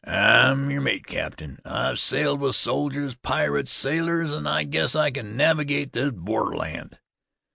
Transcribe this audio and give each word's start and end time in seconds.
"I'm 0.03 0.71
yer 0.71 0.81
mate, 0.81 1.05
cap'n. 1.05 1.59
I've 1.63 1.99
sailed 1.99 2.39
with 2.41 2.55
soldiers, 2.55 3.13
pirates, 3.13 3.71
sailors, 3.71 4.31
an' 4.33 4.47
I 4.47 4.63
guess 4.63 4.95
I 4.95 5.11
can 5.11 5.37
navigate 5.37 5.93
this 5.93 6.09
borderland. 6.09 6.97